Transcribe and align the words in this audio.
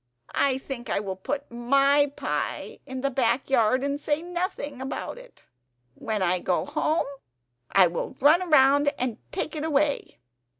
I 0.33 0.57
think 0.57 0.89
I 0.89 0.99
will 0.99 1.15
put 1.15 1.51
MY 1.51 2.07
pie 2.15 2.79
in 2.87 3.01
the 3.01 3.11
back 3.11 3.51
yard 3.51 3.83
and 3.83 4.01
say 4.01 4.23
nothing 4.23 4.81
about 4.81 5.19
it. 5.19 5.43
When 5.93 6.23
I 6.23 6.39
go 6.39 6.65
home, 6.65 7.05
I 7.71 7.85
will 7.85 8.17
run 8.19 8.49
round 8.49 8.91
and 8.97 9.19
take 9.31 9.55
it 9.55 9.63
away." 9.63 10.17